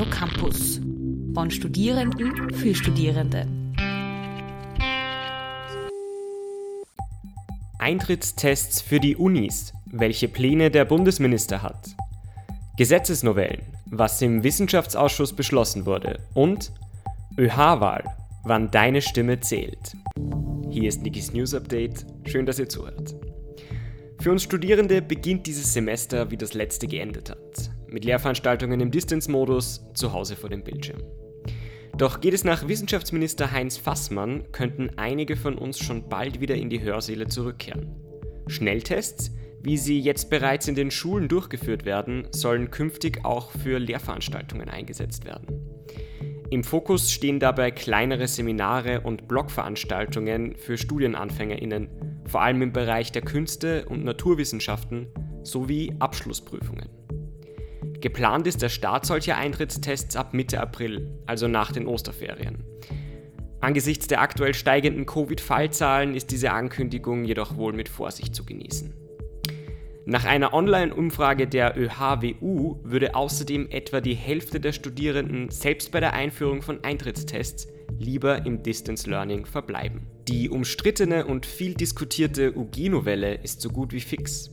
UNO 0.00 0.10
Campus. 0.10 0.80
Von 1.34 1.50
Studierenden 1.50 2.54
für 2.54 2.74
Studierende. 2.74 3.46
Eintrittstests 7.78 8.80
für 8.80 8.98
die 8.98 9.14
Unis, 9.14 9.74
welche 9.84 10.28
Pläne 10.28 10.70
der 10.70 10.86
Bundesminister 10.86 11.62
hat. 11.62 11.94
Gesetzesnovellen, 12.78 13.60
was 13.90 14.22
im 14.22 14.42
Wissenschaftsausschuss 14.42 15.34
beschlossen 15.34 15.84
wurde. 15.84 16.20
Und 16.32 16.72
ÖH-Wahl, 17.36 18.04
wann 18.44 18.70
deine 18.70 19.02
Stimme 19.02 19.40
zählt. 19.40 19.96
Hier 20.70 20.88
ist 20.88 21.02
Nikis 21.02 21.34
News 21.34 21.52
Update. 21.52 22.06
Schön, 22.24 22.46
dass 22.46 22.58
ihr 22.58 22.70
zuhört. 22.70 23.14
Für 24.18 24.30
uns 24.30 24.44
Studierende 24.44 25.02
beginnt 25.02 25.46
dieses 25.46 25.74
Semester, 25.74 26.30
wie 26.30 26.38
das 26.38 26.54
letzte 26.54 26.86
geendet 26.86 27.28
hat. 27.28 27.69
Mit 27.90 28.04
Lehrveranstaltungen 28.04 28.80
im 28.80 28.90
Distance-Modus, 28.90 29.84
zu 29.94 30.12
Hause 30.12 30.36
vor 30.36 30.48
dem 30.48 30.62
Bildschirm. 30.62 31.02
Doch 31.98 32.20
geht 32.20 32.34
es 32.34 32.44
nach 32.44 32.68
Wissenschaftsminister 32.68 33.50
Heinz 33.50 33.76
Fassmann, 33.76 34.50
könnten 34.52 34.90
einige 34.96 35.36
von 35.36 35.58
uns 35.58 35.78
schon 35.78 36.08
bald 36.08 36.40
wieder 36.40 36.54
in 36.54 36.70
die 36.70 36.80
Hörsäle 36.80 37.26
zurückkehren. 37.26 37.94
Schnelltests, 38.46 39.32
wie 39.62 39.76
sie 39.76 40.00
jetzt 40.00 40.30
bereits 40.30 40.68
in 40.68 40.74
den 40.74 40.90
Schulen 40.90 41.28
durchgeführt 41.28 41.84
werden, 41.84 42.28
sollen 42.30 42.70
künftig 42.70 43.24
auch 43.24 43.50
für 43.50 43.78
Lehrveranstaltungen 43.78 44.68
eingesetzt 44.68 45.24
werden. 45.24 45.60
Im 46.50 46.64
Fokus 46.64 47.12
stehen 47.12 47.38
dabei 47.38 47.70
kleinere 47.70 48.26
Seminare 48.28 49.02
und 49.02 49.28
Blogveranstaltungen 49.28 50.56
für 50.56 50.78
Studienanfängerinnen, 50.78 51.88
vor 52.26 52.42
allem 52.42 52.62
im 52.62 52.72
Bereich 52.72 53.12
der 53.12 53.22
Künste 53.22 53.84
und 53.86 54.04
Naturwissenschaften 54.04 55.08
sowie 55.42 55.94
Abschlussprüfungen. 55.98 56.99
Geplant 58.00 58.46
ist 58.46 58.62
der 58.62 58.70
Start 58.70 59.04
solcher 59.04 59.36
Eintrittstests 59.36 60.16
ab 60.16 60.32
Mitte 60.32 60.60
April, 60.60 61.06
also 61.26 61.48
nach 61.48 61.70
den 61.70 61.86
Osterferien. 61.86 62.64
Angesichts 63.60 64.06
der 64.06 64.22
aktuell 64.22 64.54
steigenden 64.54 65.04
Covid-Fallzahlen 65.04 66.14
ist 66.14 66.30
diese 66.30 66.52
Ankündigung 66.52 67.24
jedoch 67.24 67.56
wohl 67.56 67.74
mit 67.74 67.90
Vorsicht 67.90 68.34
zu 68.34 68.46
genießen. 68.46 68.94
Nach 70.06 70.24
einer 70.24 70.54
Online-Umfrage 70.54 71.46
der 71.46 71.76
ÖHWU 71.76 72.80
würde 72.82 73.14
außerdem 73.14 73.68
etwa 73.70 74.00
die 74.00 74.14
Hälfte 74.14 74.60
der 74.60 74.72
Studierenden 74.72 75.50
selbst 75.50 75.92
bei 75.92 76.00
der 76.00 76.14
Einführung 76.14 76.62
von 76.62 76.82
Eintrittstests 76.82 77.68
lieber 77.98 78.46
im 78.46 78.62
Distance 78.62 79.08
Learning 79.10 79.44
verbleiben. 79.44 80.06
Die 80.26 80.48
umstrittene 80.48 81.26
und 81.26 81.44
viel 81.44 81.74
diskutierte 81.74 82.56
UG-Novelle 82.56 83.34
ist 83.42 83.60
so 83.60 83.68
gut 83.68 83.92
wie 83.92 84.00
fix. 84.00 84.50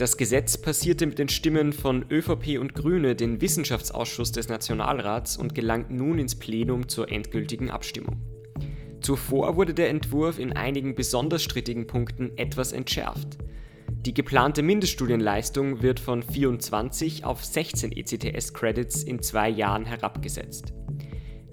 Das 0.00 0.16
Gesetz 0.16 0.56
passierte 0.56 1.04
mit 1.04 1.18
den 1.18 1.28
Stimmen 1.28 1.74
von 1.74 2.06
ÖVP 2.10 2.58
und 2.58 2.72
Grüne 2.72 3.14
den 3.14 3.42
Wissenschaftsausschuss 3.42 4.32
des 4.32 4.48
Nationalrats 4.48 5.36
und 5.36 5.54
gelangt 5.54 5.90
nun 5.90 6.18
ins 6.18 6.36
Plenum 6.36 6.88
zur 6.88 7.12
endgültigen 7.12 7.68
Abstimmung. 7.68 8.16
Zuvor 9.02 9.56
wurde 9.56 9.74
der 9.74 9.90
Entwurf 9.90 10.38
in 10.38 10.54
einigen 10.54 10.94
besonders 10.94 11.42
strittigen 11.42 11.86
Punkten 11.86 12.32
etwas 12.38 12.72
entschärft. 12.72 13.36
Die 13.90 14.14
geplante 14.14 14.62
Mindeststudienleistung 14.62 15.82
wird 15.82 16.00
von 16.00 16.22
24 16.22 17.26
auf 17.26 17.44
16 17.44 17.92
ECTS-Credits 17.92 19.02
in 19.02 19.20
zwei 19.20 19.50
Jahren 19.50 19.84
herabgesetzt. 19.84 20.72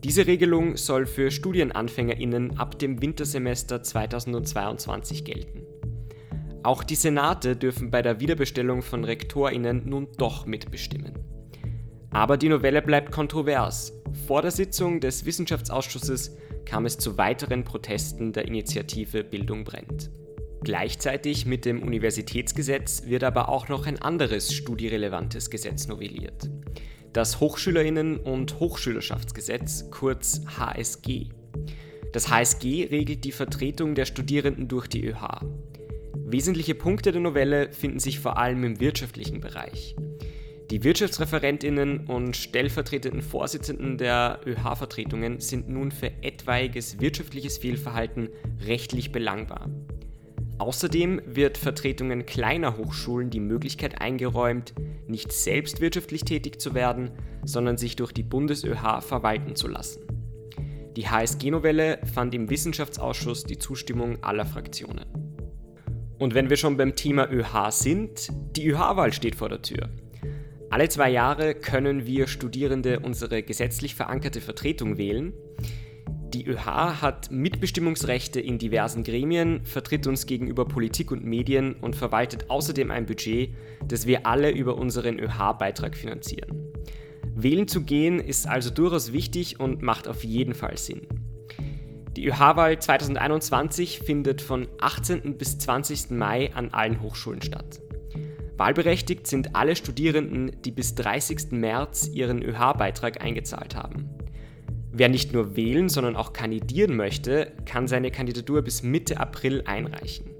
Diese 0.05 0.25
Regelung 0.25 0.77
soll 0.77 1.05
für 1.05 1.31
Studienanfängerinnen 1.31 2.57
ab 2.57 2.79
dem 2.79 3.01
Wintersemester 3.01 3.83
2022 3.83 5.25
gelten. 5.25 5.76
Auch 6.67 6.83
die 6.83 6.95
Senate 6.95 7.55
dürfen 7.55 7.91
bei 7.91 8.01
der 8.01 8.19
Wiederbestellung 8.19 8.81
von 8.81 9.05
Rektorinnen 9.05 9.83
nun 9.85 10.09
doch 10.17 10.45
mitbestimmen. 10.45 11.13
Aber 12.09 12.35
die 12.35 12.49
Novelle 12.49 12.81
bleibt 12.81 13.09
kontrovers. 13.09 13.93
Vor 14.27 14.41
der 14.41 14.51
Sitzung 14.51 14.99
des 14.99 15.25
Wissenschaftsausschusses 15.25 16.35
kam 16.65 16.85
es 16.85 16.97
zu 16.97 17.17
weiteren 17.17 17.63
Protesten 17.63 18.33
der 18.33 18.49
Initiative 18.49 19.23
Bildung 19.23 19.63
brennt. 19.63 20.09
Gleichzeitig 20.61 21.45
mit 21.45 21.63
dem 21.63 21.81
Universitätsgesetz 21.81 23.03
wird 23.05 23.23
aber 23.23 23.47
auch 23.47 23.69
noch 23.69 23.87
ein 23.87 24.01
anderes 24.01 24.53
studierelevantes 24.53 25.49
Gesetz 25.49 25.87
novelliert. 25.87 26.49
Das 27.13 27.39
Hochschülerinnen- 27.39 28.17
und 28.17 28.59
Hochschülerschaftsgesetz, 28.59 29.89
kurz 29.89 30.41
HSG. 30.57 31.29
Das 32.11 32.29
HSG 32.29 32.89
regelt 32.91 33.23
die 33.23 33.31
Vertretung 33.31 33.95
der 33.95 34.03
Studierenden 34.03 34.67
durch 34.67 34.87
die 34.87 35.05
ÖH. 35.05 35.39
Wesentliche 36.29 36.75
Punkte 36.75 37.13
der 37.13 37.21
Novelle 37.21 37.71
finden 37.71 37.99
sich 37.99 38.19
vor 38.19 38.37
allem 38.37 38.61
im 38.65 38.81
wirtschaftlichen 38.81 39.39
Bereich. 39.39 39.95
Die 40.69 40.83
Wirtschaftsreferentinnen 40.83 42.07
und 42.07 42.35
stellvertretenden 42.35 43.21
Vorsitzenden 43.21 43.97
der 43.97 44.41
ÖH-Vertretungen 44.45 45.39
sind 45.39 45.69
nun 45.69 45.89
für 45.89 46.11
etwaiges 46.21 46.99
wirtschaftliches 46.99 47.59
Fehlverhalten 47.59 48.27
rechtlich 48.65 49.13
belangbar. 49.13 49.69
Außerdem 50.57 51.21
wird 51.25 51.57
Vertretungen 51.57 52.25
kleiner 52.25 52.75
Hochschulen 52.75 53.29
die 53.29 53.39
Möglichkeit 53.39 54.01
eingeräumt, 54.01 54.73
nicht 55.07 55.31
selbst 55.31 55.79
wirtschaftlich 55.79 56.25
tätig 56.25 56.59
zu 56.59 56.73
werden, 56.73 57.11
sondern 57.45 57.77
sich 57.77 57.95
durch 57.95 58.11
die 58.11 58.23
BundesÖH 58.23 58.99
verwalten 58.99 59.55
zu 59.55 59.69
lassen. 59.69 60.01
Die 60.97 61.07
HSG-Novelle 61.07 62.01
fand 62.13 62.35
im 62.35 62.49
Wissenschaftsausschuss 62.49 63.45
die 63.45 63.59
Zustimmung 63.59 64.21
aller 64.23 64.45
Fraktionen. 64.45 65.26
Und 66.19 66.33
wenn 66.33 66.49
wir 66.49 66.57
schon 66.57 66.77
beim 66.77 66.95
Thema 66.95 67.31
ÖH 67.31 67.71
sind, 67.71 68.29
die 68.55 68.67
ÖH-Wahl 68.67 69.13
steht 69.13 69.35
vor 69.35 69.49
der 69.49 69.61
Tür. 69.61 69.89
Alle 70.69 70.89
zwei 70.89 71.09
Jahre 71.09 71.53
können 71.55 72.05
wir 72.05 72.27
Studierende 72.27 72.99
unsere 72.99 73.43
gesetzlich 73.43 73.95
verankerte 73.95 74.41
Vertretung 74.41 74.97
wählen. 74.97 75.33
Die 76.33 76.45
ÖH 76.45 77.01
hat 77.01 77.31
Mitbestimmungsrechte 77.31 78.41
in 78.41 78.57
diversen 78.57 79.03
Gremien, 79.03 79.63
vertritt 79.63 80.07
uns 80.07 80.25
gegenüber 80.25 80.65
Politik 80.65 81.11
und 81.11 81.23
Medien 81.23 81.75
und 81.75 81.95
verwaltet 81.95 82.49
außerdem 82.49 82.91
ein 82.91 83.05
Budget, 83.05 83.51
das 83.87 84.07
wir 84.07 84.25
alle 84.25 84.51
über 84.51 84.75
unseren 84.75 85.19
ÖH-Beitrag 85.19 85.95
finanzieren. 85.95 86.73
Wählen 87.33 87.67
zu 87.67 87.83
gehen 87.83 88.19
ist 88.19 88.47
also 88.47 88.71
durchaus 88.71 89.13
wichtig 89.13 89.59
und 89.59 89.83
macht 89.83 90.07
auf 90.07 90.23
jeden 90.23 90.53
Fall 90.53 90.77
Sinn. 90.77 91.07
Die 92.17 92.25
ÖH-Wahl 92.25 92.79
2021 92.79 93.99
findet 93.99 94.41
von 94.41 94.67
18. 94.81 95.37
bis 95.37 95.59
20. 95.59 96.09
Mai 96.09 96.51
an 96.51 96.73
allen 96.73 96.99
Hochschulen 96.99 97.43
statt. 97.43 97.79
Wahlberechtigt 98.57 99.27
sind 99.27 99.55
alle 99.55 99.75
Studierenden, 99.75 100.51
die 100.65 100.71
bis 100.71 100.95
30. 100.95 101.51
März 101.51 102.07
ihren 102.11 102.41
ÖH-Beitrag 102.41 103.21
eingezahlt 103.21 103.75
haben. 103.75 104.09
Wer 104.91 105.09
nicht 105.09 105.31
nur 105.31 105.55
wählen, 105.55 105.89
sondern 105.89 106.15
auch 106.15 106.33
kandidieren 106.33 106.95
möchte, 106.95 107.51
kann 107.65 107.87
seine 107.87 108.09
Kandidatur 108.09 108.63
bis 108.63 108.81
Mitte 108.81 109.19
April 109.19 109.61
einreichen. 109.67 110.31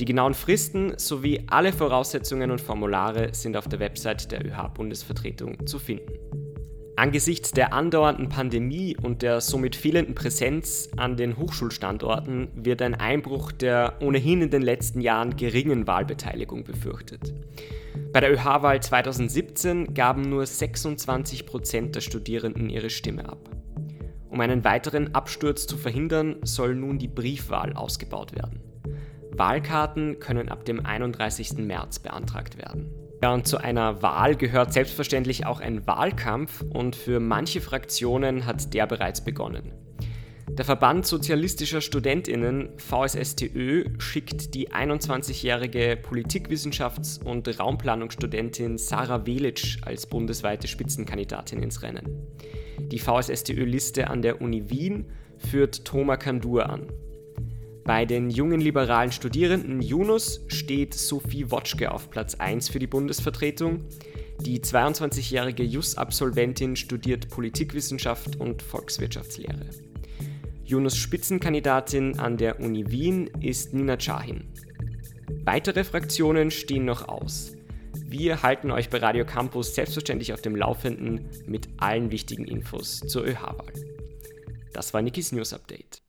Die 0.00 0.06
genauen 0.06 0.32
Fristen 0.32 0.94
sowie 0.96 1.44
alle 1.46 1.74
Voraussetzungen 1.74 2.50
und 2.50 2.62
Formulare 2.62 3.34
sind 3.34 3.58
auf 3.58 3.68
der 3.68 3.80
Website 3.80 4.32
der 4.32 4.46
ÖH-Bundesvertretung 4.46 5.66
zu 5.66 5.78
finden. 5.78 6.45
Angesichts 6.96 7.50
der 7.50 7.74
andauernden 7.74 8.30
Pandemie 8.30 8.96
und 8.96 9.20
der 9.20 9.42
somit 9.42 9.76
fehlenden 9.76 10.14
Präsenz 10.14 10.88
an 10.96 11.18
den 11.18 11.36
Hochschulstandorten 11.36 12.48
wird 12.54 12.80
ein 12.80 12.94
Einbruch 12.94 13.52
der 13.52 13.98
ohnehin 14.00 14.40
in 14.40 14.48
den 14.48 14.62
letzten 14.62 15.02
Jahren 15.02 15.36
geringen 15.36 15.86
Wahlbeteiligung 15.86 16.64
befürchtet. 16.64 17.34
Bei 18.14 18.20
der 18.20 18.32
ÖH-Wahl 18.32 18.82
2017 18.82 19.92
gaben 19.92 20.22
nur 20.22 20.46
26 20.46 21.44
Prozent 21.44 21.94
der 21.94 22.00
Studierenden 22.00 22.70
ihre 22.70 22.88
Stimme 22.88 23.28
ab. 23.28 23.50
Um 24.30 24.40
einen 24.40 24.64
weiteren 24.64 25.14
Absturz 25.14 25.66
zu 25.66 25.76
verhindern, 25.76 26.36
soll 26.44 26.74
nun 26.74 26.98
die 26.98 27.08
Briefwahl 27.08 27.74
ausgebaut 27.74 28.34
werden. 28.34 28.60
Wahlkarten 29.32 30.18
können 30.18 30.48
ab 30.48 30.64
dem 30.64 30.86
31. 30.86 31.58
März 31.58 31.98
beantragt 31.98 32.56
werden. 32.56 32.90
Ja, 33.26 33.34
und 33.34 33.44
zu 33.44 33.58
einer 33.58 34.02
Wahl 34.02 34.36
gehört 34.36 34.72
selbstverständlich 34.72 35.46
auch 35.46 35.58
ein 35.58 35.84
Wahlkampf 35.84 36.62
und 36.62 36.94
für 36.94 37.18
manche 37.18 37.60
Fraktionen 37.60 38.46
hat 38.46 38.72
der 38.72 38.86
bereits 38.86 39.24
begonnen. 39.24 39.72
Der 40.50 40.64
Verband 40.64 41.08
Sozialistischer 41.08 41.80
Studentinnen 41.80 42.68
VSSTÖ 42.76 43.98
schickt 43.98 44.54
die 44.54 44.70
21-jährige 44.70 45.98
Politikwissenschafts- 46.00 47.20
und 47.20 47.48
Raumplanungsstudentin 47.58 48.78
Sarah 48.78 49.26
Welitsch 49.26 49.78
als 49.82 50.06
bundesweite 50.06 50.68
Spitzenkandidatin 50.68 51.64
ins 51.64 51.82
Rennen. 51.82 52.28
Die 52.78 53.00
VSSTÖ-Liste 53.00 54.08
an 54.08 54.22
der 54.22 54.40
Uni 54.40 54.70
Wien 54.70 55.10
führt 55.38 55.84
Thomas 55.84 56.20
Kandur 56.20 56.70
an. 56.70 56.92
Bei 57.86 58.04
den 58.04 58.30
jungen 58.30 58.60
liberalen 58.60 59.12
Studierenden 59.12 59.80
Yunus 59.80 60.40
steht 60.48 60.92
Sophie 60.92 61.52
Wotschke 61.52 61.92
auf 61.92 62.10
Platz 62.10 62.34
1 62.34 62.68
für 62.68 62.80
die 62.80 62.88
Bundesvertretung. 62.88 63.84
Die 64.40 64.58
22-jährige 64.58 65.62
JUS-Absolventin 65.62 66.74
studiert 66.74 67.28
Politikwissenschaft 67.28 68.40
und 68.40 68.60
Volkswirtschaftslehre. 68.60 69.70
Yunus 70.64 70.96
Spitzenkandidatin 70.96 72.18
an 72.18 72.36
der 72.36 72.58
Uni 72.58 72.90
Wien 72.90 73.30
ist 73.40 73.72
Nina 73.72 73.96
Chahin. 73.96 74.48
Weitere 75.44 75.84
Fraktionen 75.84 76.50
stehen 76.50 76.86
noch 76.86 77.06
aus. 77.06 77.52
wir 78.08 78.42
halten 78.42 78.72
euch 78.72 78.90
bei 78.90 78.98
Radio 78.98 79.24
Campus 79.24 79.76
selbstverständlich 79.76 80.32
auf 80.32 80.42
dem 80.42 80.56
Laufenden 80.56 81.28
mit 81.46 81.68
allen 81.76 82.10
wichtigen 82.10 82.46
Infos 82.46 82.98
zur 82.98 83.24
ÖH-Wahl. 83.24 83.72
Das 84.72 84.92
war 84.92 85.02
Nikis 85.02 85.30
News 85.30 85.52
Update. 85.52 86.05